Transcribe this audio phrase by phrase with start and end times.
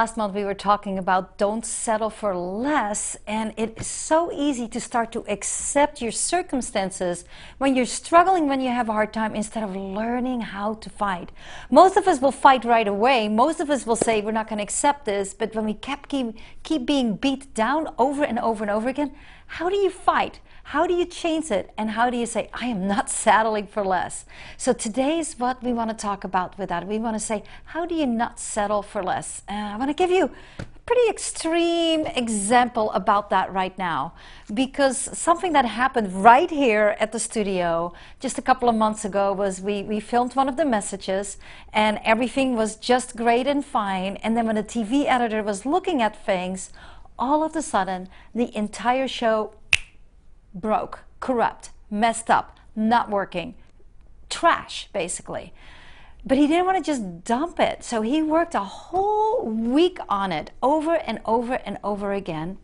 [0.00, 4.66] last month we were talking about don't settle for less, and it is so easy
[4.66, 7.26] to start to accept your circumstances
[7.58, 11.30] when you're struggling, when you have a hard time, instead of learning how to fight.
[11.70, 13.28] Most of us will fight right away.
[13.28, 16.08] Most of us will say we're not going to accept this, but when we kept
[16.08, 19.14] keep, keep being beat down over and over and over again,
[19.58, 20.40] how do you fight?
[20.70, 21.72] How do you change it?
[21.76, 24.24] And how do you say, I am not settling for less?
[24.56, 26.86] So today is what we want to talk about with that.
[26.86, 29.42] We want to say, how do you not settle for less?
[29.48, 30.30] Uh, I want to give you
[30.60, 34.12] a pretty extreme example about that right now
[34.54, 39.32] because something that happened right here at the studio just a couple of months ago
[39.32, 41.36] was we, we filmed one of the messages
[41.72, 44.18] and everything was just great and fine.
[44.18, 46.70] And then when the TV editor was looking at things,
[47.18, 49.52] all of a sudden the entire show
[50.54, 53.54] broke, corrupt, messed up, not working,
[54.28, 55.52] trash, basically.
[56.24, 57.82] But he didn't want to just dump it.
[57.82, 62.58] So he worked a whole week on it over and over and over again.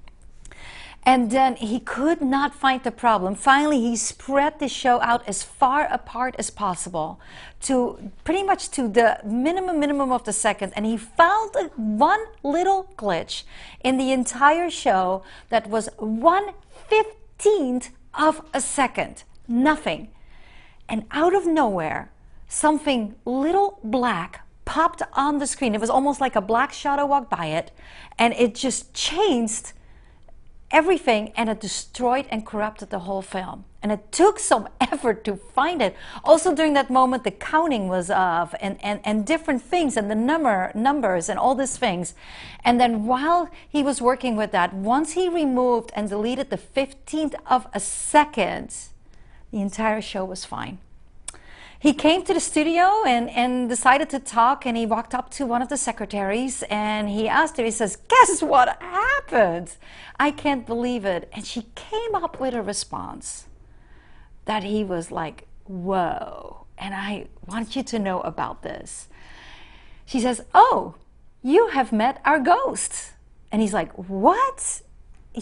[1.06, 3.36] And then he could not find the problem.
[3.36, 7.20] Finally, he spread the show out as far apart as possible
[7.62, 10.72] to pretty much to the minimum minimum of the second.
[10.74, 13.44] And he found one little glitch
[13.84, 16.54] in the entire show that was one
[17.36, 19.24] fifteenth of a second.
[19.48, 20.08] Nothing.
[20.88, 22.12] And out of nowhere,
[22.48, 25.74] something little black popped on the screen.
[25.74, 27.70] It was almost like a black shadow walked by it,
[28.18, 29.72] and it just changed
[30.70, 33.64] everything and it destroyed and corrupted the whole film.
[33.82, 35.96] And it took some effort to find it.
[36.24, 40.14] Also during that moment, the counting was off and, and, and different things and the
[40.14, 42.14] number numbers and all these things.
[42.64, 47.34] And then while he was working with that, once he removed and deleted the 15th
[47.46, 48.74] of a second,
[49.52, 50.78] the entire show was fine
[51.86, 55.46] he came to the studio and, and decided to talk and he walked up to
[55.46, 59.76] one of the secretaries and he asked her he says guess what happened?
[60.18, 61.28] I can't believe it.
[61.32, 63.46] And she came up with a response
[64.46, 69.06] that he was like whoa and i want you to know about this.
[70.04, 70.96] She says oh
[71.40, 73.12] you have met our ghost.
[73.52, 74.82] And he's like what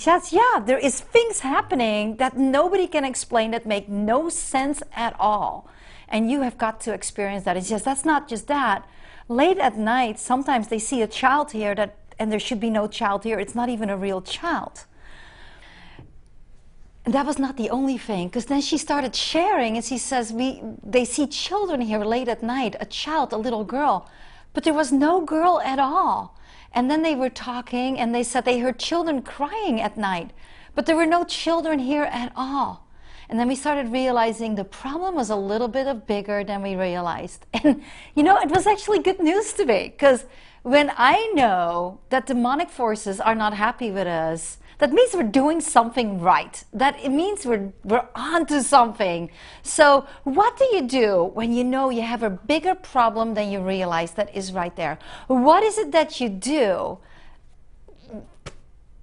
[0.00, 5.14] says yeah there is things happening that nobody can explain that make no sense at
[5.18, 5.68] all
[6.08, 7.56] and you have got to experience that.
[7.56, 8.86] It's just that's not just that.
[9.28, 12.86] Late at night, sometimes they see a child here that, and there should be no
[12.86, 13.38] child here.
[13.38, 14.84] It's not even a real child.
[17.04, 20.32] And that was not the only thing, because then she started sharing, and she says,
[20.32, 24.08] "We they see children here late at night, a child, a little girl,
[24.54, 26.34] but there was no girl at all."
[26.72, 30.32] And then they were talking, and they said they heard children crying at night,
[30.74, 32.84] but there were no children here at all.
[33.28, 36.76] And then we started realizing the problem was a little bit of bigger than we
[36.76, 37.46] realized.
[37.64, 37.82] And
[38.14, 40.24] you know, it was actually good news to me because
[40.62, 45.60] when I know that demonic forces are not happy with us, that means we're doing
[45.60, 46.64] something right.
[46.72, 49.30] That it means we're we're onto something.
[49.62, 53.60] So what do you do when you know you have a bigger problem than you
[53.60, 54.98] realize that is right there?
[55.26, 56.98] What is it that you do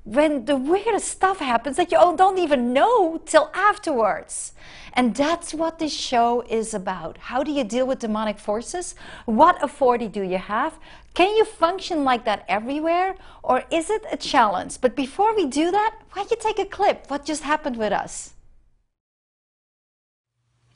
[0.04, 4.54] when the weirdest stuff happens that you all don't even know till afterwards.
[4.94, 7.18] And that's what this show is about.
[7.18, 8.96] How do you deal with demonic forces?
[9.26, 10.80] What authority do you have?
[11.14, 13.16] Can you function like that everywhere?
[13.44, 14.82] Or is it a challenge?
[14.82, 17.10] But before we do that, why don't you take a clip?
[17.10, 18.34] What just happened with us?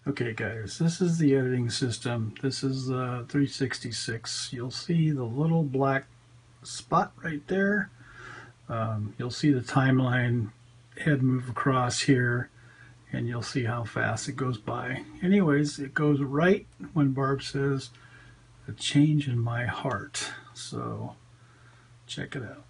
[0.07, 2.35] Okay guys, this is the editing system.
[2.39, 4.53] This is uh, 366.
[4.53, 6.05] You'll see the little black
[6.61, 7.89] spot right there
[8.69, 10.49] um, you'll see the timeline
[10.97, 12.49] head move across here
[13.11, 15.03] and you'll see how fast it goes by.
[15.21, 17.89] Anyways, it goes right when Barb says,
[18.67, 20.31] a change in my heart.
[20.53, 21.15] So
[22.07, 22.65] check it out.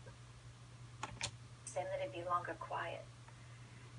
[1.74, 3.06] Then that it'd be longer quiet.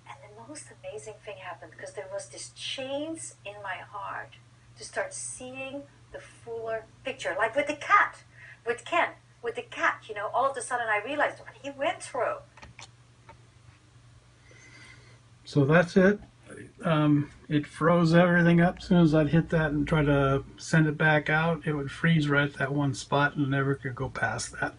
[0.06, 4.35] And the most amazing thing happened because there was this change in my heart
[4.79, 5.82] to start seeing
[6.12, 8.23] the fuller picture, like with the cat,
[8.67, 9.11] with Ken
[9.43, 12.37] with the cat, you know, all of a sudden I realized what he went through.
[15.44, 16.19] So that's it.
[16.85, 18.79] Um, it froze everything up.
[18.79, 21.91] As soon as I'd hit that and try to send it back out, it would
[21.91, 24.75] freeze right at that one spot and never could go past that.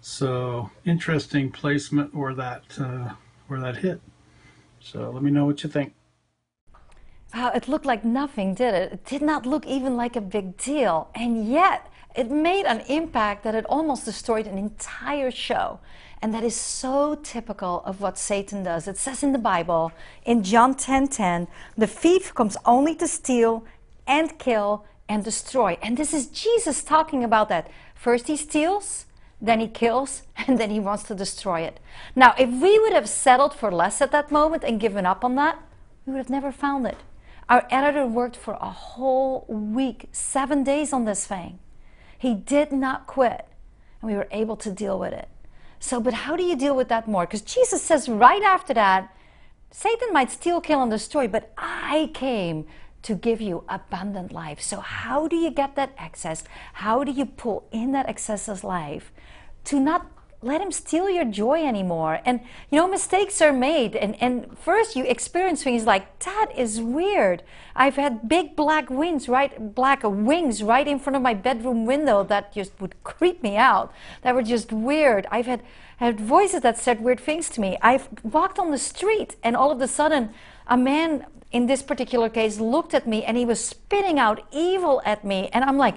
[0.00, 3.10] So interesting placement where that uh,
[3.48, 4.00] where that hit.
[4.80, 5.92] So let me know what you think.
[7.34, 8.92] Wow, it looked like nothing, did it?
[8.92, 11.10] It did not look even like a big deal.
[11.14, 15.80] And yet, it made an impact that it almost destroyed an entire show.
[16.22, 18.86] And that is so typical of what Satan does.
[18.86, 19.92] It says in the Bible,
[20.24, 21.48] in John 10 10,
[21.78, 23.64] the thief comes only to steal
[24.06, 25.78] and kill and destroy.
[25.82, 27.70] And this is Jesus talking about that.
[27.94, 29.06] First he steals,
[29.40, 31.80] then he kills, and then he wants to destroy it.
[32.14, 35.36] Now, if we would have settled for less at that moment and given up on
[35.36, 35.58] that,
[36.04, 36.98] we would have never found it.
[37.48, 41.58] Our editor worked for a whole week, seven days on this thing.
[42.20, 43.46] He did not quit,
[44.02, 45.30] and we were able to deal with it.
[45.78, 47.24] So, but how do you deal with that more?
[47.24, 49.16] Because Jesus says right after that,
[49.70, 52.66] Satan might steal, kill, and destroy, but I came
[53.04, 54.60] to give you abundant life.
[54.60, 56.44] So, how do you get that access?
[56.74, 59.12] How do you pull in that excess life
[59.64, 60.06] to not
[60.42, 62.20] let him steal your joy anymore?
[62.24, 62.40] And
[62.70, 63.94] you know, mistakes are made.
[63.96, 67.42] And, and first, you experience things like that is weird.
[67.76, 72.24] I've had big black wings right, black wings right in front of my bedroom window
[72.24, 73.92] that just would creep me out.
[74.22, 75.26] That were just weird.
[75.30, 75.62] I've had
[75.98, 77.76] had voices that said weird things to me.
[77.82, 80.30] I've walked on the street, and all of a sudden,
[80.66, 85.02] a man in this particular case looked at me and he was spitting out evil
[85.04, 85.48] at me.
[85.52, 85.96] And I'm like,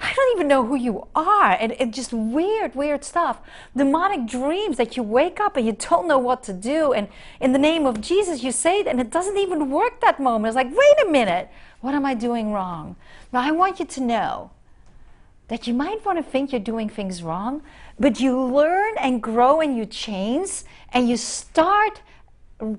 [0.00, 1.56] I don't even know who you are.
[1.58, 3.40] And just weird, weird stuff.
[3.76, 6.92] Demonic dreams that you wake up and you don't know what to do.
[6.92, 7.08] And
[7.40, 10.50] in the name of Jesus, you say it and it doesn't even work that moment.
[10.50, 11.48] It's like, wait a minute,
[11.80, 12.96] what am I doing wrong?
[13.32, 14.50] Now, I want you to know
[15.48, 17.62] that you might want to think you're doing things wrong,
[17.98, 20.62] but you learn and grow and you change
[20.92, 22.02] and you start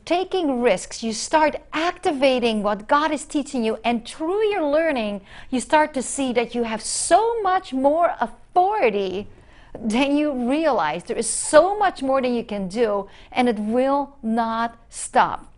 [0.04, 5.60] taking risks, you start activating what God is teaching you, and through your learning, you
[5.60, 9.28] start to see that you have so much more authority
[9.80, 11.04] than you realize.
[11.06, 15.52] There is so much more than you can do, and it will not stop.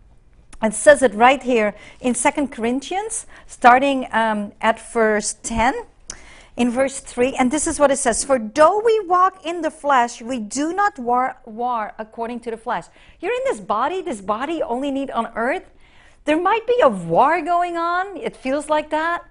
[0.62, 5.86] It says it right here in Second Corinthians, starting um, at verse 10
[6.56, 9.70] in verse 3, and this is what it says For though we walk in the
[9.70, 12.84] flesh, we do not war, war according to the flesh.
[13.20, 15.70] You're in this body, this body only need on earth.
[16.24, 19.24] There might be a war going on, it feels like that,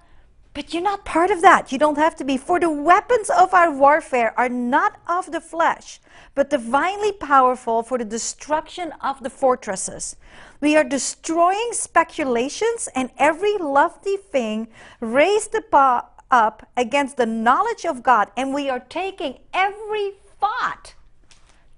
[0.54, 1.72] but you're not part of that.
[1.72, 2.36] You don't have to be.
[2.36, 6.00] For the weapons of our warfare are not of the flesh,
[6.34, 10.16] but divinely powerful for the destruction of the fortresses.
[10.60, 14.68] We are destroying speculations and every lofty thing
[15.00, 20.94] raised above up against the knowledge of God, and we are taking every thought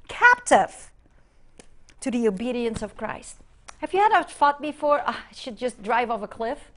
[0.08, 0.90] captive
[2.00, 3.36] to the obedience of Christ.
[3.78, 6.70] Have you had a thought before, oh, I should just drive off a cliff?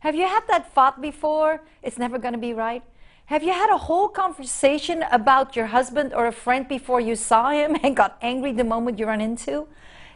[0.00, 2.82] Have you had that thought before, it's never going to be right?
[3.26, 7.50] Have you had a whole conversation about your husband or a friend before you saw
[7.50, 9.68] him and got angry the moment you run into?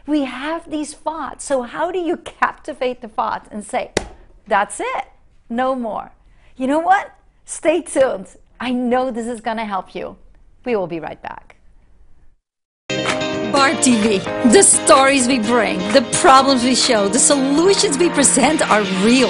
[0.05, 1.45] We have these thoughts.
[1.45, 3.91] So, how do you captivate the thoughts and say,
[4.45, 5.05] that's it,
[5.49, 6.11] no more?
[6.57, 7.13] You know what?
[7.45, 8.35] Stay tuned.
[8.59, 10.17] I know this is going to help you.
[10.65, 11.55] We will be right back.
[12.89, 18.81] Barb TV, the stories we bring, the problems we show, the solutions we present are
[19.05, 19.29] real.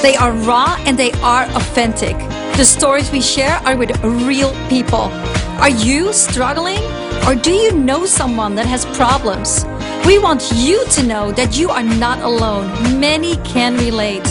[0.00, 2.16] They are raw and they are authentic.
[2.56, 5.12] The stories we share are with real people.
[5.60, 6.82] Are you struggling?
[7.26, 9.66] Or do you know someone that has problems?
[10.06, 12.66] We want you to know that you are not alone.
[12.98, 14.24] Many can relate.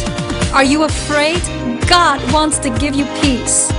[0.54, 1.42] Are you afraid?
[1.90, 3.72] God wants to give you peace.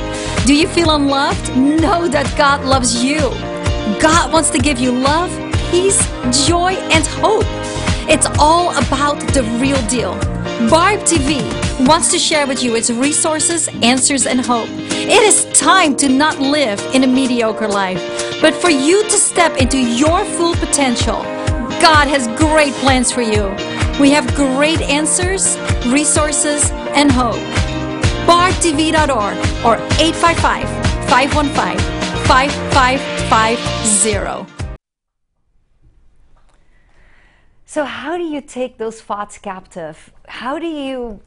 [0.45, 1.57] Do you feel unloved?
[1.57, 3.21] Know that God loves you.
[4.00, 5.31] God wants to give you love,
[5.71, 6.04] peace,
[6.47, 7.45] joy, and hope.
[8.11, 10.14] It's all about the real deal.
[10.69, 11.43] Barb TV
[11.87, 14.69] wants to share with you its resources, answers, and hope.
[14.90, 18.02] It is time to not live in a mediocre life,
[18.40, 21.23] but for you to step into your full potential.
[21.81, 23.54] God has great plans for you.
[24.00, 27.36] We have great answers, resources, and hope
[28.26, 30.68] BarbTV.org or 855
[31.08, 31.78] 515
[32.26, 34.52] 5550.
[37.66, 40.12] So, how do you take those thoughts captive?
[40.26, 41.20] How do you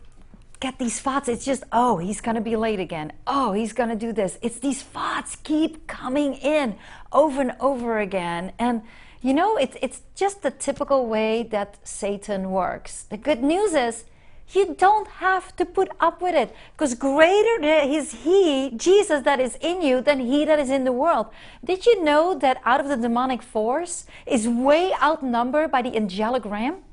[0.59, 1.29] get these thoughts?
[1.29, 3.13] It's just, oh, he's going to be late again.
[3.25, 4.37] Oh, he's going to do this.
[4.41, 6.75] It's these thoughts keep coming in
[7.13, 8.51] over and over again.
[8.59, 8.81] And,
[9.21, 13.03] you know, it's, it's just the typical way that Satan works.
[13.03, 14.05] The good news is,
[14.49, 19.57] you don't have to put up with it because greater is He, Jesus, that is
[19.59, 21.27] in you than He that is in the world.
[21.63, 26.45] Did you know that out of the demonic force is way outnumbered by the angelic
[26.45, 26.83] realm?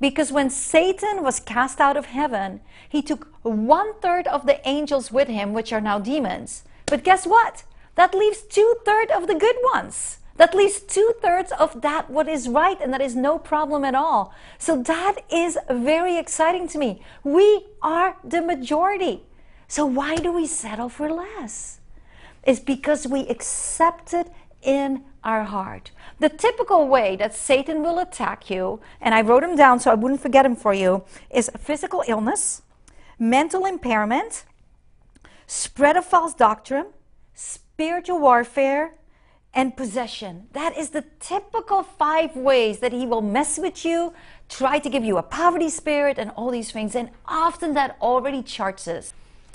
[0.00, 5.10] Because when Satan was cast out of heaven, he took one third of the angels
[5.10, 6.62] with him, which are now demons.
[6.86, 7.64] But guess what?
[7.96, 12.26] That leaves two thirds of the good ones that least two thirds of that what
[12.26, 14.32] is right and that is no problem at all.
[14.56, 17.02] So that is very exciting to me.
[17.22, 19.22] We are the majority.
[19.68, 21.80] So why do we settle for less?
[22.42, 24.32] It's because we accept it
[24.62, 25.90] in our heart.
[26.20, 29.94] The typical way that Satan will attack you, and I wrote them down so I
[29.94, 32.62] wouldn't forget them for you, is physical illness,
[33.18, 34.46] mental impairment,
[35.46, 36.86] spread of false doctrine,
[37.34, 38.94] spiritual warfare,
[39.52, 40.46] and possession.
[40.52, 44.12] That is the typical five ways that he will mess with you,
[44.48, 46.94] try to give you a poverty spirit, and all these things.
[46.94, 49.12] And often that already charts us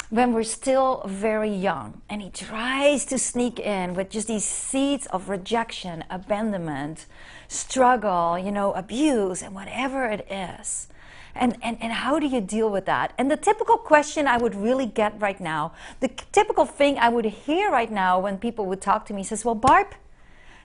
[0.09, 2.01] when we're still very young.
[2.09, 7.05] And he tries to sneak in with just these seeds of rejection, abandonment,
[7.47, 10.87] struggle, you know, abuse, and whatever it is.
[11.35, 13.11] And, and, and how do you deal with that?
[13.17, 17.25] And the typical question I would really get right now, the typical thing I would
[17.25, 19.87] hear right now when people would talk to me says, Well, Barb,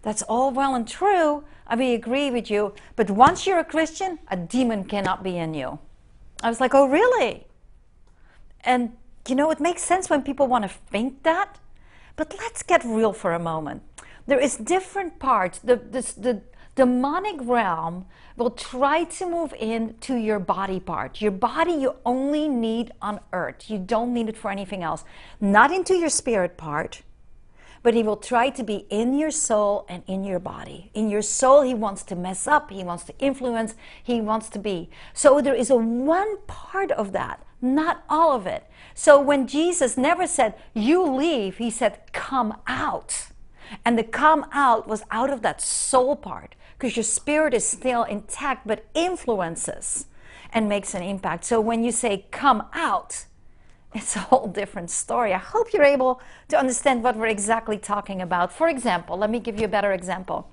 [0.03, 1.45] that's all well and true.
[1.67, 2.75] I may agree with you.
[2.95, 5.81] But once you're a Christian, a demon cannot be in you.
[6.43, 7.47] I was like, Oh, really?
[8.63, 8.97] And
[9.29, 11.59] you know, it makes sense when people want to think that.
[12.17, 13.83] But let's get real for a moment.
[14.27, 15.59] There is different parts.
[15.59, 16.43] The, the, the
[16.81, 18.07] demonic realm
[18.39, 21.21] will try to move into your body part.
[21.21, 23.69] Your body you only need on earth.
[23.69, 25.05] You don't need it for anything else.
[25.43, 27.03] Not into your spirit part,
[27.83, 30.91] but he will try to be in your soul and in your body.
[30.95, 34.59] In your soul, he wants to mess up, he wants to influence, he wants to
[34.59, 34.89] be.
[35.13, 38.65] So there is a one part of that, not all of it.
[38.95, 43.27] So when Jesus never said, You leave, he said, Come out.
[43.85, 48.05] And the come out was out of that soul part because your spirit is still
[48.05, 50.07] intact but influences
[50.51, 51.45] and makes an impact.
[51.45, 53.27] So when you say come out,
[53.95, 55.35] it's a whole different story.
[55.35, 58.51] I hope you're able to understand what we're exactly talking about.
[58.51, 60.49] For example, let me give you a better example.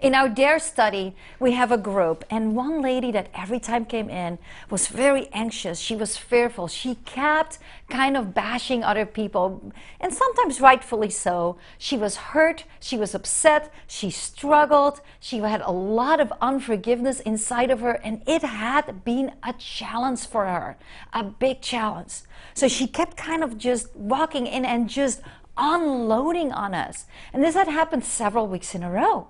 [0.00, 4.08] In our DARE study, we have a group, and one lady that every time came
[4.08, 4.38] in
[4.70, 5.78] was very anxious.
[5.78, 6.68] She was fearful.
[6.68, 7.58] She kept
[7.90, 11.58] kind of bashing other people, and sometimes rightfully so.
[11.76, 12.64] She was hurt.
[12.80, 13.70] She was upset.
[13.86, 15.02] She struggled.
[15.20, 20.26] She had a lot of unforgiveness inside of her, and it had been a challenge
[20.26, 20.78] for her,
[21.12, 22.22] a big challenge.
[22.54, 25.20] So she kept kind of just walking in and just
[25.58, 27.04] unloading on us.
[27.34, 29.28] And this had happened several weeks in a row.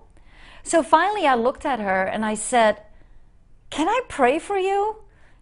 [0.63, 2.83] So finally, I looked at her and I said,
[3.71, 4.97] Can I pray for you?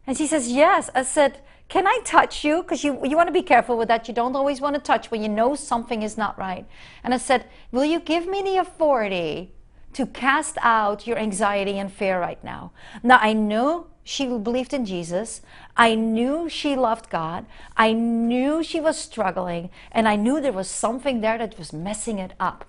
[0.07, 0.91] And she says, Yes.
[0.95, 2.63] I said, Can I touch you?
[2.63, 4.09] Because you, you want to be careful with that.
[4.09, 6.67] You don't always want to touch when you know something is not right.
[7.03, 9.53] And I said, Will you give me the authority
[9.95, 12.73] to cast out your anxiety and fear right now?
[13.03, 15.43] Now, I know she believed in Jesus.
[15.77, 17.45] I knew she loved God.
[17.77, 19.69] I knew she was struggling.
[19.93, 22.65] And I knew there was something there that was messing it up.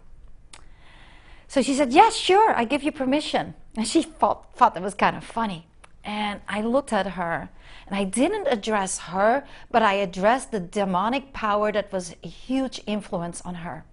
[1.50, 3.56] So she said, Yes, sure, I give you permission.
[3.76, 5.68] And she thought, thought that was kind of funny.
[6.04, 7.50] And I looked at her
[7.88, 12.82] and I didn't address her, but I addressed the demonic power that was a huge
[12.86, 13.84] influence on her,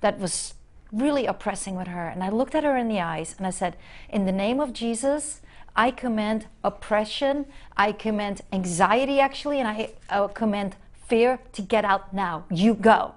[0.00, 0.54] that was
[0.92, 2.06] really oppressing with her.
[2.06, 3.76] And I looked at her in the eyes and I said,
[4.08, 5.40] In the name of Jesus,
[5.74, 10.76] I command oppression, I command anxiety actually, and I command
[11.08, 12.44] fear to get out now.
[12.48, 13.16] You go.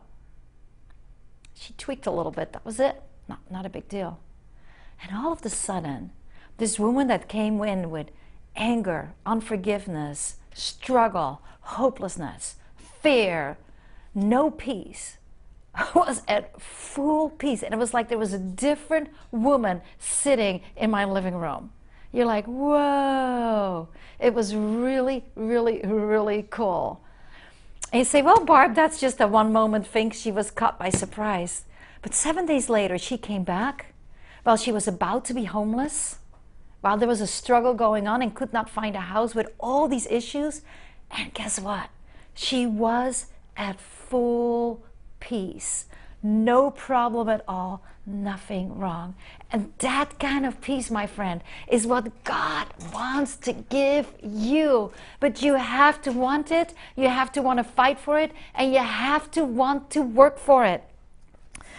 [1.54, 2.52] She tweaked a little bit.
[2.52, 3.04] That was it.
[3.28, 4.20] Not, not a big deal.
[5.02, 6.12] And all of a sudden,
[6.58, 8.08] this woman that came in with
[8.56, 12.56] anger, unforgiveness, struggle, hopelessness,
[13.02, 13.58] fear,
[14.14, 15.18] no peace,
[15.96, 17.64] was at full peace.
[17.64, 21.72] And it was like there was a different woman sitting in my living room.
[22.12, 23.90] You're like, whoa.
[24.20, 27.02] It was really, really, really cool.
[27.92, 30.12] And you say, well, Barb, that's just a one moment thing.
[30.12, 31.64] She was caught by surprise.
[32.06, 33.88] But seven days later, she came back
[34.44, 36.20] while she was about to be homeless,
[36.82, 39.88] while there was a struggle going on and could not find a house with all
[39.88, 40.62] these issues.
[41.10, 41.90] And guess what?
[42.36, 43.26] She was
[43.58, 44.84] at full
[45.20, 45.86] peace.
[46.22, 49.16] No problem at all, nothing wrong.
[49.52, 54.92] And that kind of peace, my friend, is what God wants to give you.
[55.20, 58.72] But you have to want it, you have to want to fight for it, and
[58.72, 60.84] you have to want to work for it.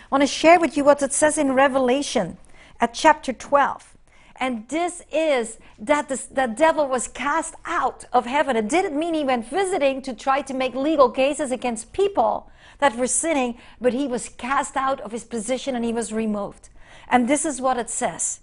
[0.07, 2.39] I want to share with you what it says in Revelation
[2.79, 3.97] at chapter 12.
[4.39, 8.55] And this is that the, the devil was cast out of heaven.
[8.55, 12.49] It didn't mean he went visiting to try to make legal cases against people
[12.79, 16.69] that were sinning, but he was cast out of his position and he was removed.
[17.09, 18.41] And this is what it says.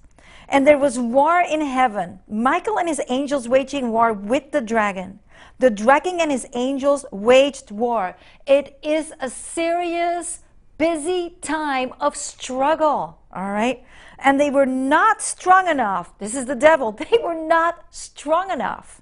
[0.49, 5.19] And there was war in heaven, Michael and his angels waging war with the dragon.
[5.59, 8.17] The dragon and his angels waged war.
[8.45, 10.42] It is a serious
[10.77, 13.83] busy time of struggle, all right?
[14.19, 16.17] And they were not strong enough.
[16.19, 16.91] This is the devil.
[17.11, 19.01] They were not strong enough.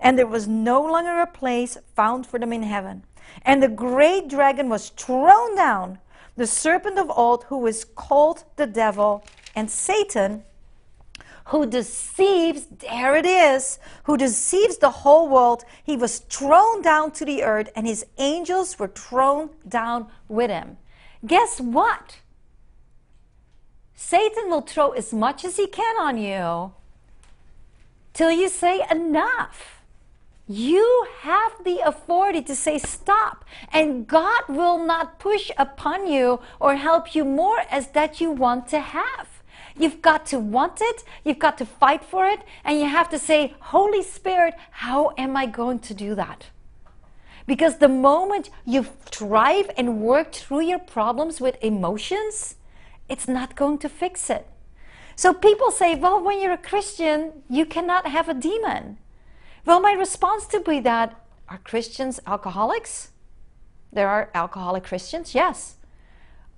[0.00, 3.04] And there was no longer a place found for them in heaven.
[3.42, 5.98] And the great dragon was thrown down,
[6.36, 10.44] the serpent of old, who is called the devil and Satan,
[11.46, 15.64] who deceives, there it is, who deceives the whole world.
[15.82, 20.78] He was thrown down to the earth, and his angels were thrown down with him.
[21.24, 22.18] Guess what?
[23.94, 26.72] Satan will throw as much as he can on you
[28.12, 29.82] till you say enough.
[30.48, 36.74] You have the authority to say stop, and God will not push upon you or
[36.74, 39.28] help you more as that you want to have.
[39.78, 43.18] You've got to want it, you've got to fight for it, and you have to
[43.18, 46.46] say, Holy Spirit, how am I going to do that?
[47.46, 52.56] Because the moment you thrive and work through your problems with emotions,
[53.08, 54.46] it's not going to fix it.
[55.16, 58.98] So people say, well, when you're a Christian, you cannot have a demon.
[59.64, 61.18] Well, my response to be that
[61.48, 63.10] are Christians alcoholics?
[63.92, 65.76] There are alcoholic Christians, yes.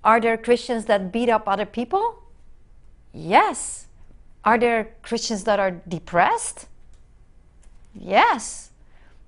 [0.03, 2.23] Are there Christians that beat up other people?
[3.11, 3.87] Yes.
[4.45, 6.67] Are there Christians that are depressed?
[7.93, 8.69] Yes.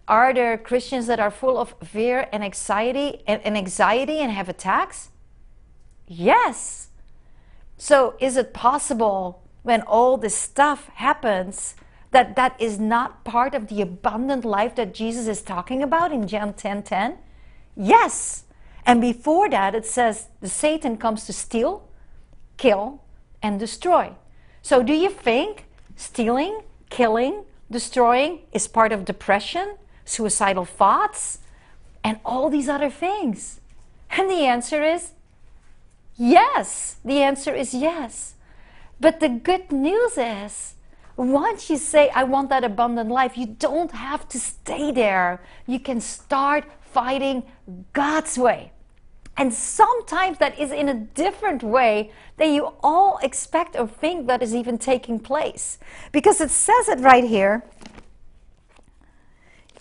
[0.07, 4.47] Are there Christians that are full of fear and anxiety and, and anxiety and have
[4.47, 5.09] attacks?
[6.07, 6.89] Yes.
[7.77, 11.75] So is it possible when all this stuff happens
[12.11, 16.27] that that is not part of the abundant life that Jesus is talking about in
[16.27, 17.17] John 10 10?
[17.75, 18.45] Yes.
[18.85, 21.89] And before that, it says the Satan comes to steal,
[22.55, 23.03] kill,
[23.43, 24.13] and destroy.
[24.61, 25.65] So do you think
[25.97, 29.75] stealing, killing, destroying is part of depression,
[30.07, 31.39] suicidal thoughts,
[32.03, 33.59] and all these other things?
[34.09, 35.11] And the answer is
[36.15, 36.95] yes.
[37.05, 38.33] The answer is yes.
[38.99, 40.73] But the good news is
[41.17, 45.41] once you say, I want that abundant life, you don't have to stay there.
[45.65, 47.43] You can start fighting
[47.93, 48.71] God's way.
[49.35, 54.41] And sometimes that is in a different way than you all expect or think that
[54.41, 55.77] is even taking place.
[56.11, 57.63] Because it says it right here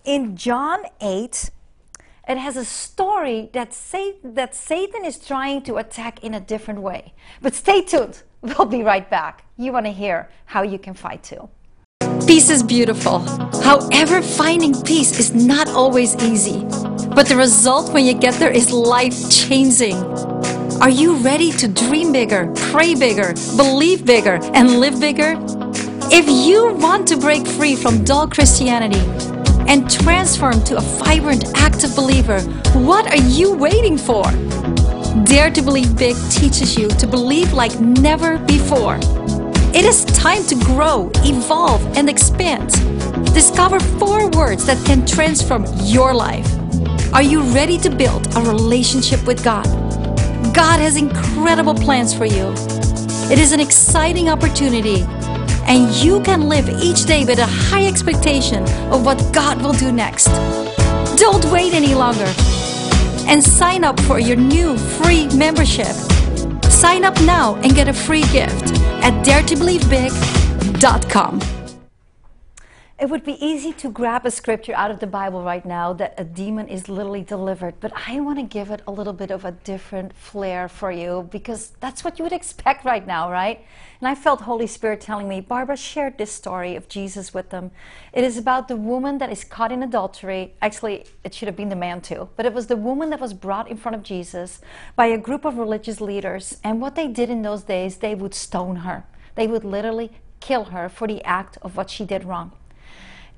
[0.07, 1.51] in John 8.
[2.29, 6.81] It has a story that, Satan, that Satan is trying to attack in a different
[6.81, 7.13] way.
[7.43, 8.23] But stay tuned.
[8.43, 9.45] We'll be right back.
[9.57, 11.49] You want to hear how you can fight too.
[12.29, 13.19] Peace is beautiful.
[13.65, 16.61] However, finding peace is not always easy.
[17.13, 19.97] But the result when you get there is life changing.
[20.81, 25.35] Are you ready to dream bigger, pray bigger, believe bigger, and live bigger?
[26.13, 29.03] If you want to break free from dull Christianity
[29.69, 32.41] and transform to a vibrant, active believer,
[32.75, 34.25] what are you waiting for?
[35.25, 38.99] Dare to Believe Big teaches you to believe like never before.
[39.75, 42.71] It is time to grow, evolve, and expand.
[43.35, 46.47] Discover four words that can transform your life.
[47.13, 49.67] Are you ready to build a relationship with God?
[50.55, 52.53] God has incredible plans for you.
[53.31, 55.05] It is an exciting opportunity,
[55.67, 59.93] and you can live each day with a high expectation of what God will do
[59.93, 60.27] next.
[61.17, 62.27] Don't wait any longer
[63.27, 65.95] and sign up for your new free membership.
[66.65, 71.66] Sign up now and get a free gift at daretobelievebig.com.
[72.99, 76.15] It would be easy to grab a scripture out of the Bible right now that
[76.17, 79.45] a demon is literally delivered, but I want to give it a little bit of
[79.45, 83.63] a different flair for you because that's what you would expect right now, right?
[84.01, 87.71] And I felt Holy Spirit telling me, Barbara shared this story of Jesus with them.
[88.15, 90.55] It is about the woman that is caught in adultery.
[90.63, 93.35] Actually, it should have been the man too, but it was the woman that was
[93.35, 94.63] brought in front of Jesus
[94.97, 96.57] by a group of religious leaders.
[96.65, 99.05] And what they did in those days, they would stone her.
[99.35, 102.53] They would literally kill her for the act of what she did wrong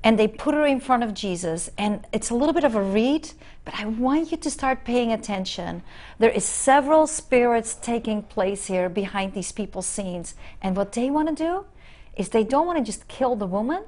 [0.03, 2.81] and they put her in front of Jesus and it's a little bit of a
[2.81, 3.31] read
[3.65, 5.83] but I want you to start paying attention.
[6.17, 11.29] There is several spirits taking place here behind these people's scenes and what they want
[11.29, 11.65] to do
[12.15, 13.83] is they don't want to just kill the woman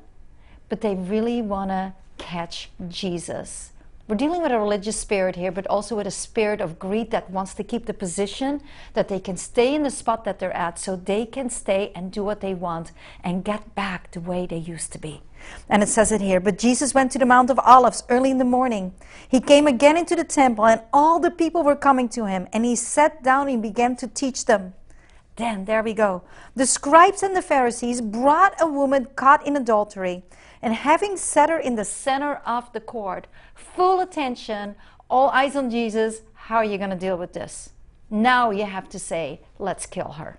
[0.70, 3.71] but they really want to catch Jesus
[4.12, 7.30] we're dealing with a religious spirit here, but also with a spirit of greed that
[7.30, 8.60] wants to keep the position,
[8.94, 12.12] that they can stay in the spot that they're at so they can stay and
[12.12, 12.92] do what they want
[13.24, 15.22] and get back the way they used to be.
[15.70, 18.38] And it says it here But Jesus went to the Mount of Olives early in
[18.38, 18.94] the morning.
[19.30, 22.66] He came again into the temple, and all the people were coming to him, and
[22.66, 24.74] he sat down and began to teach them.
[25.38, 26.24] Then, there we go.
[26.54, 30.24] The scribes and the Pharisees brought a woman caught in adultery,
[30.62, 34.76] and having set her in the center of the court, full attention,
[35.10, 37.72] all eyes on Jesus, how are you going to deal with this?
[38.10, 40.38] Now you have to say, let's kill her.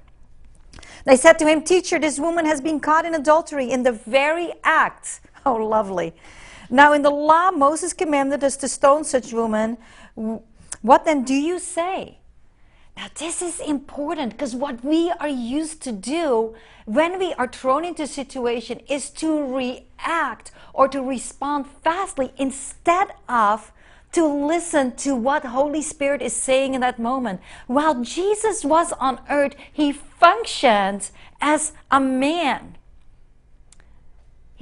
[1.05, 4.53] They said to him, Teacher, this woman has been caught in adultery in the very
[4.65, 5.21] act.
[5.45, 6.15] Oh, lovely.
[6.71, 9.77] Now, in the law, Moses commanded us to stone such woman.
[10.83, 12.19] What then do you say?
[12.97, 17.85] Now, this is important because what we are used to do when we are thrown
[17.85, 23.73] into a situation is to react or to respond fastly instead of
[24.13, 27.41] to listen to what Holy Spirit is saying in that moment.
[27.67, 32.77] While Jesus was on earth, he functioned as a man.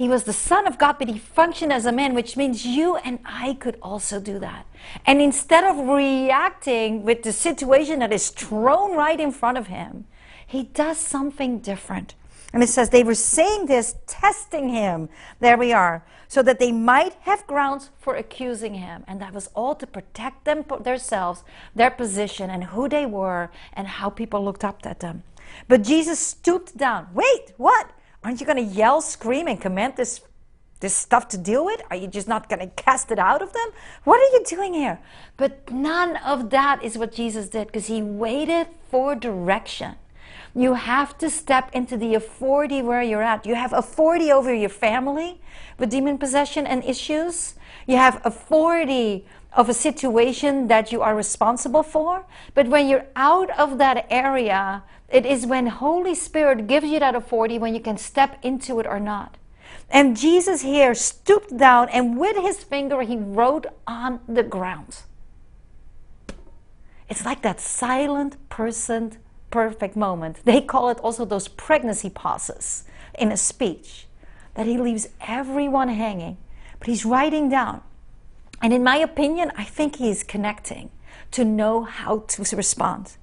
[0.01, 2.95] He was the Son of God, but he functioned as a man, which means you
[2.95, 4.65] and I could also do that.
[5.05, 10.05] And instead of reacting with the situation that is thrown right in front of him,
[10.47, 12.15] he does something different.
[12.51, 15.07] And it says they were saying this, testing him.
[15.39, 16.03] There we are.
[16.27, 19.03] So that they might have grounds for accusing him.
[19.07, 21.43] And that was all to protect them themselves,
[21.75, 25.21] their position, and who they were, and how people looked up at them.
[25.67, 27.09] But Jesus stooped down.
[27.13, 27.91] Wait, what?
[28.23, 30.21] Aren't you going to yell, scream, and command this,
[30.79, 31.81] this stuff to deal with?
[31.89, 33.69] Are you just not going to cast it out of them?
[34.03, 34.99] What are you doing here?
[35.37, 39.95] But none of that is what Jesus did because he waited for direction.
[40.53, 43.45] You have to step into the authority where you're at.
[43.45, 45.41] You have authority over your family
[45.79, 47.55] with demon possession and issues.
[47.87, 52.25] You have authority of a situation that you are responsible for.
[52.53, 57.15] But when you're out of that area, it is when Holy Spirit gives you that
[57.15, 59.37] authority when you can step into it or not.
[59.89, 65.01] And Jesus here stooped down and with his finger he wrote on the ground.
[67.09, 69.17] It's like that silent person
[69.51, 70.39] perfect moment.
[70.45, 72.85] They call it also those pregnancy pauses
[73.19, 74.07] in a speech
[74.55, 76.37] that he leaves everyone hanging,
[76.79, 77.81] but he's writing down.
[78.61, 80.91] And in my opinion, I think he's connecting
[81.31, 83.17] to know how to respond.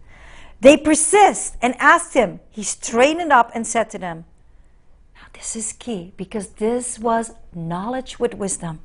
[0.60, 2.40] They persist and asked him.
[2.50, 4.24] He straightened up and said to them,
[5.14, 8.80] Now, this is key because this was knowledge with wisdom.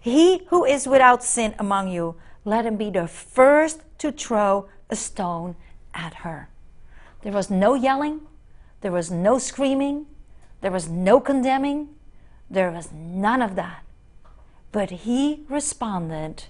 [0.00, 4.96] He who is without sin among you, let him be the first to throw a
[4.96, 5.56] stone
[5.94, 6.48] at her.
[7.22, 8.20] There was no yelling,
[8.80, 10.06] there was no screaming,
[10.60, 11.88] there was no condemning,
[12.48, 13.82] there was none of that.
[14.76, 16.44] But he responded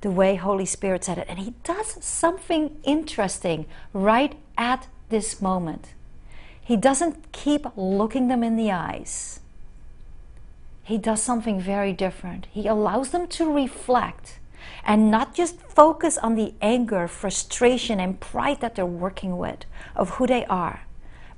[0.00, 1.26] the way Holy Spirit said it.
[1.28, 5.92] And he does something interesting right at this moment.
[6.58, 9.40] He doesn't keep looking them in the eyes.
[10.84, 12.46] He does something very different.
[12.50, 14.38] He allows them to reflect
[14.82, 20.12] and not just focus on the anger, frustration, and pride that they're working with of
[20.16, 20.86] who they are,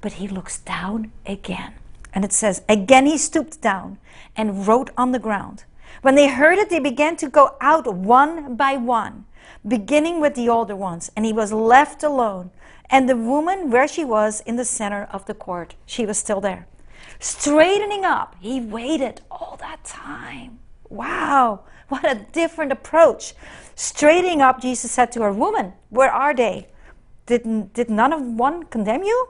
[0.03, 1.73] but he looks down again.
[2.13, 3.99] And it says, Again he stooped down
[4.37, 5.65] and wrote on the ground.
[6.03, 9.25] When they heard it, they began to go out one by one,
[9.67, 12.51] beginning with the older ones, and he was left alone.
[12.91, 16.41] And the woman, where she was in the center of the court, she was still
[16.41, 16.67] there.
[17.19, 20.61] Straightening up, he waited all that time.
[20.89, 23.35] Wow, what a different approach.
[23.75, 26.69] Straightening up, Jesus said to her, Woman, where are they?
[27.27, 29.29] Did, did none of one condemn you?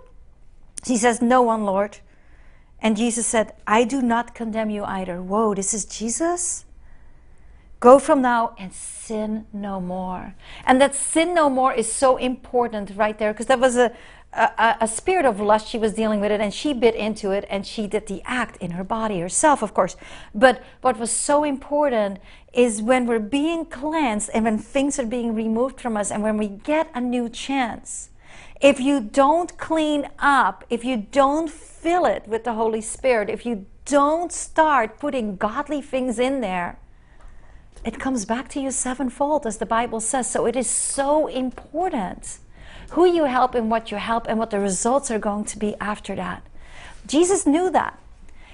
[0.84, 1.98] She says, No one, Lord.
[2.80, 5.20] And Jesus said, I do not condemn you either.
[5.22, 6.64] Whoa, this is Jesus?
[7.80, 10.34] Go from now and sin no more.
[10.64, 13.92] And that sin no more is so important right there because that was a,
[14.32, 15.68] a, a, spirit of lust.
[15.68, 18.56] She was dealing with it and she bit into it and she did the act
[18.56, 19.96] in her body herself, of course.
[20.34, 22.18] But what was so important
[22.52, 26.36] is when we're being cleansed and when things are being removed from us and when
[26.36, 28.10] we get a new chance
[28.60, 33.46] if you don't clean up, if you don't fill it with the Holy Spirit, if
[33.46, 36.78] you don't start putting godly things in there,
[37.84, 40.28] it comes back to you sevenfold, as the Bible says.
[40.28, 42.38] So it is so important
[42.90, 45.76] who you help and what you help and what the results are going to be
[45.80, 46.42] after that.
[47.06, 47.98] Jesus knew that.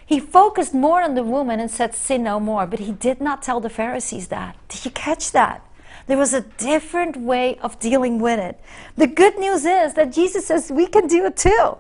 [0.07, 3.43] He focused more on the woman and said, Sin no more, but he did not
[3.43, 4.57] tell the Pharisees that.
[4.69, 5.67] Did you catch that?
[6.07, 8.61] There was a different way of dealing with it.
[8.96, 11.78] The good news is that Jesus says we can do it too.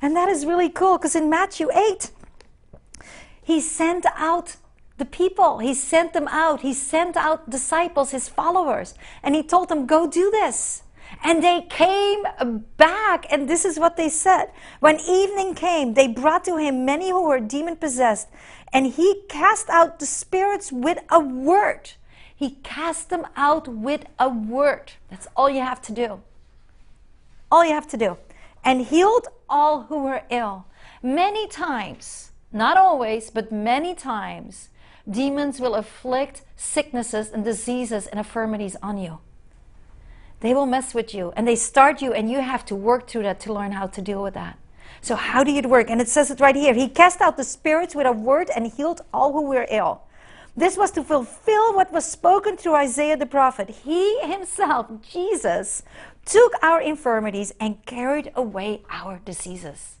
[0.00, 2.10] And that is really cool because in Matthew 8,
[3.42, 4.56] he sent out
[4.96, 5.58] the people.
[5.58, 6.60] He sent them out.
[6.60, 10.82] He sent out disciples, his followers, and he told them, Go do this.
[11.22, 12.24] And they came
[12.76, 14.46] back, and this is what they said.
[14.80, 18.28] When evening came, they brought to him many who were demon possessed,
[18.72, 21.92] and he cast out the spirits with a word.
[22.36, 24.92] He cast them out with a word.
[25.08, 26.20] That's all you have to do.
[27.50, 28.16] All you have to do.
[28.64, 30.66] And healed all who were ill.
[31.02, 34.70] Many times, not always, but many times,
[35.08, 39.18] demons will afflict sicknesses and diseases and infirmities on you.
[40.40, 43.22] They will mess with you and they start you, and you have to work through
[43.22, 44.58] that to learn how to deal with that.
[45.00, 45.90] So, how do you work?
[45.90, 46.74] And it says it right here.
[46.74, 50.02] He cast out the spirits with a word and healed all who were ill.
[50.56, 53.70] This was to fulfill what was spoken through Isaiah the prophet.
[53.70, 55.82] He himself, Jesus,
[56.24, 59.96] took our infirmities and carried away our diseases.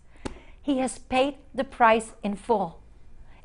[0.62, 2.80] He has paid the price in full.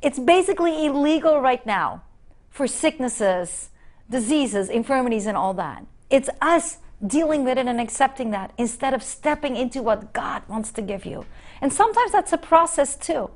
[0.02, 2.04] It's basically illegal right now
[2.50, 3.69] for sicknesses
[4.10, 5.86] diseases, infirmities, and all that.
[6.10, 10.72] It's us dealing with it and accepting that instead of stepping into what God wants
[10.72, 11.26] to give you.
[11.62, 13.30] And sometimes that's a process too.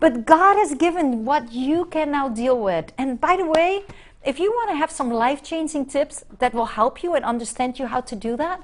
[0.00, 2.92] But God has given what you can now deal with.
[2.96, 3.84] And by the way,
[4.24, 7.78] if you want to have some life changing tips that will help you and understand
[7.78, 8.62] you how to do that,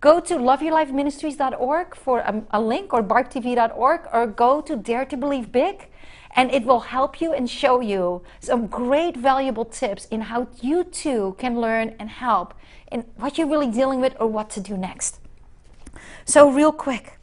[0.00, 5.52] go to loveyourlifeministries.org for a, a link or barbtv.org or go to Dare to Believe
[5.52, 5.88] Big
[6.36, 10.84] and it will help you and show you some great valuable tips in how you
[10.84, 12.54] too can learn and help
[12.92, 15.20] in what you're really dealing with or what to do next.
[16.24, 17.18] So, real quick,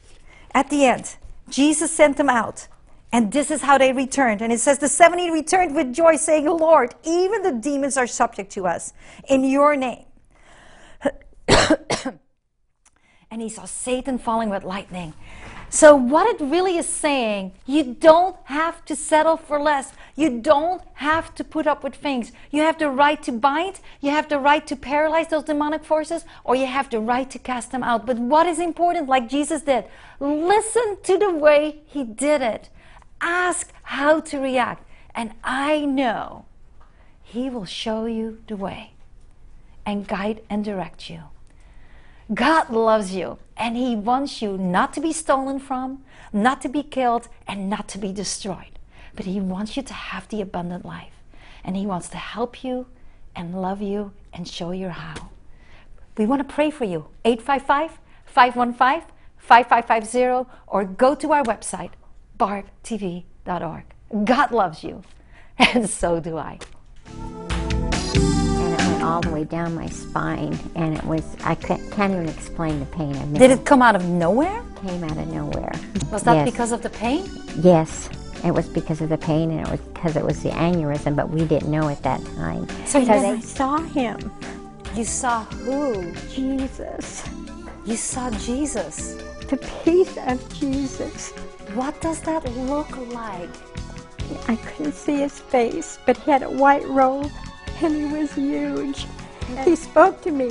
[0.53, 1.15] at the end,
[1.49, 2.67] Jesus sent them out.
[3.15, 4.41] And this is how they returned.
[4.41, 8.51] And it says, The 70 returned with joy, saying, Lord, even the demons are subject
[8.51, 8.91] to us
[9.29, 10.03] in your name.
[11.47, 15.13] and he saw Satan falling with lightning.
[15.69, 19.93] So, what it really is saying, you don't have to settle for less.
[20.17, 22.33] You don't have to put up with things.
[22.51, 26.25] You have the right to bind, you have the right to paralyze those demonic forces,
[26.43, 28.05] or you have the right to cast them out.
[28.05, 29.85] But what is important, like Jesus did,
[30.19, 32.69] listen to the way he did it.
[33.21, 34.83] Ask how to react.
[35.13, 36.45] And I know
[37.23, 38.93] he will show you the way
[39.85, 41.23] and guide and direct you.
[42.33, 46.81] God loves you and He wants you not to be stolen from, not to be
[46.81, 48.79] killed, and not to be destroyed.
[49.15, 51.13] But He wants you to have the abundant life.
[51.63, 52.87] And He wants to help you
[53.35, 55.29] and love you and show you how.
[56.17, 57.07] We want to pray for you.
[57.25, 61.91] 855 515 5550 or go to our website,
[62.37, 63.83] barbtv.org.
[64.23, 65.03] God loves you,
[65.57, 66.59] and so do I
[67.07, 72.29] And it went all the way down my spine, and it was, I can't, even
[72.29, 73.15] explain the pain.
[73.15, 74.63] I've Did it come out of nowhere?
[74.81, 75.73] Came out of nowhere.
[76.11, 76.51] Was that yes.
[76.51, 77.25] because of the pain?
[77.57, 78.09] Yes,
[78.43, 81.29] it was because of the pain, and it was because it was the aneurysm, but
[81.29, 82.67] we didn't know at that time.
[82.85, 84.31] So you they saw him.
[84.95, 86.13] You saw who?
[86.29, 87.27] Jesus.
[87.85, 89.15] You saw Jesus.
[89.49, 91.33] The peace of Jesus.
[91.73, 93.49] What does that look like?
[94.47, 97.31] I couldn't see his face, but he had a white robe
[97.81, 99.07] and he was huge.
[99.63, 100.49] He spoke to me.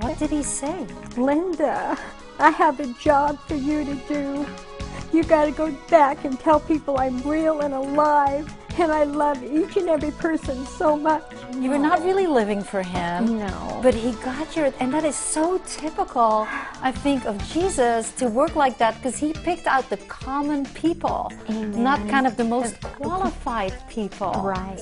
[0.00, 0.86] What did he say?
[1.16, 1.98] Linda,
[2.38, 4.46] I have a job for you to do.
[5.12, 9.42] You got to go back and tell people I'm real and alive, and I love
[9.42, 11.22] each and every person so much.
[11.54, 13.38] You were not really living for him.
[13.38, 13.80] No.
[13.82, 16.46] But he got your, and that is so typical,
[16.80, 21.32] I think, of Jesus to work like that because he picked out the common people,
[21.48, 21.82] Amen.
[21.82, 24.32] not kind of the most qualified people.
[24.42, 24.80] Right.